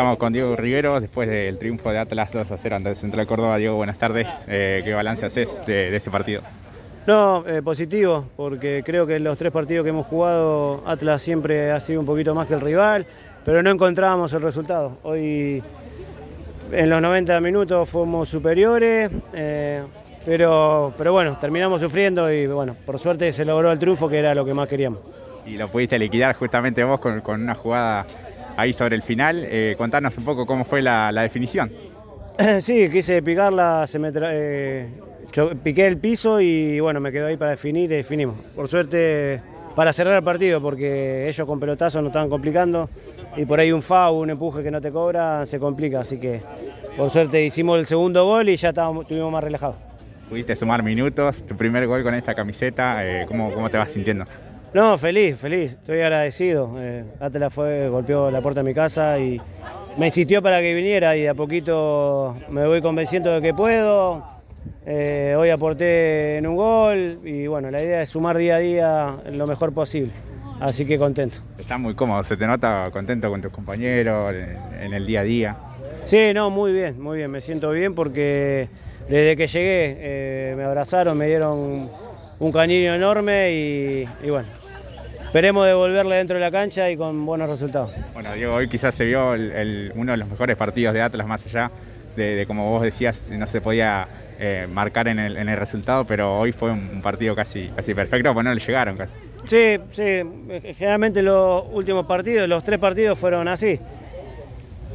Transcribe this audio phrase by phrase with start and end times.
[0.00, 3.26] Estamos con Diego Rivero después del triunfo de Atlas 2 a 0 ante el Central
[3.26, 3.58] Córdoba.
[3.58, 4.46] Diego, buenas tardes.
[4.48, 6.40] Eh, ¿Qué balance haces de, de este partido?
[7.06, 11.70] No, eh, positivo, porque creo que en los tres partidos que hemos jugado Atlas siempre
[11.70, 13.04] ha sido un poquito más que el rival,
[13.44, 14.96] pero no encontrábamos el resultado.
[15.02, 15.62] Hoy
[16.72, 19.82] en los 90 minutos fuimos superiores, eh,
[20.24, 24.34] pero, pero bueno, terminamos sufriendo y bueno, por suerte se logró el triunfo que era
[24.34, 25.00] lo que más queríamos.
[25.44, 28.06] Y lo pudiste liquidar justamente vos con, con una jugada
[28.56, 29.44] ahí sobre el final.
[29.48, 31.70] Eh, contanos un poco cómo fue la, la definición.
[32.62, 34.88] Sí, quise picarla, se me tra- eh,
[35.32, 38.36] yo piqué el piso y bueno, me quedó ahí para definir y definimos.
[38.56, 39.42] Por suerte,
[39.76, 42.88] para cerrar el partido, porque ellos con pelotazos nos estaban complicando
[43.36, 46.00] y por ahí un FAU, un empuje que no te cobra, se complica.
[46.00, 46.40] Así que
[46.96, 49.76] por suerte hicimos el segundo gol y ya estábamos, estuvimos más relajados.
[50.30, 53.04] Pudiste sumar minutos, tu primer gol con esta camiseta.
[53.04, 54.24] eh, ¿cómo, ¿Cómo te vas sintiendo?
[54.72, 56.76] No, feliz, feliz, estoy agradecido.
[56.78, 59.40] Eh, Atlas fue, golpeó la puerta de mi casa y
[59.96, 64.24] me insistió para que viniera y de a poquito me voy convenciendo de que puedo.
[64.86, 69.16] Eh, hoy aporté en un gol y bueno, la idea es sumar día a día
[69.32, 70.12] lo mejor posible.
[70.60, 71.38] Así que contento.
[71.58, 75.24] Estás muy cómodo, se te nota contento con tus compañeros en, en el día a
[75.24, 75.56] día.
[76.04, 78.68] Sí, no, muy bien, muy bien, me siento bien porque
[79.08, 81.88] desde que llegué eh, me abrazaron, me dieron
[82.40, 84.48] un cariño enorme y, y bueno,
[85.24, 87.90] esperemos devolverle dentro de la cancha y con buenos resultados.
[88.14, 91.26] Bueno, Diego, hoy quizás se vio el- el- uno de los mejores partidos de Atlas,
[91.26, 91.70] más allá
[92.16, 96.04] de, de como vos decías, no se podía eh, marcar en el, en el resultado,
[96.06, 99.14] pero hoy fue un, un partido casi, casi perfecto, pues no le llegaron casi.
[99.44, 100.22] Sí, sí,
[100.76, 103.78] generalmente los últimos partidos, los tres partidos fueron así.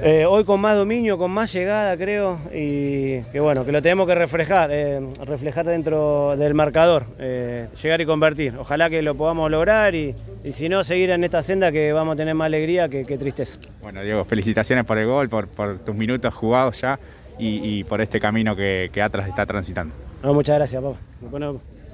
[0.00, 4.06] Eh, hoy con más dominio, con más llegada, creo, y que bueno, que lo tenemos
[4.06, 8.54] que reflejar, eh, reflejar dentro del marcador, eh, llegar y convertir.
[8.58, 12.14] Ojalá que lo podamos lograr y, y si no, seguir en esta senda que vamos
[12.14, 13.58] a tener más alegría que, que tristeza.
[13.82, 16.98] Bueno, Diego, felicitaciones por el gol, por, por tus minutos jugados ya
[17.36, 19.94] y, y por este camino que, que Atlas está transitando.
[20.22, 20.96] No, muchas gracias, papá.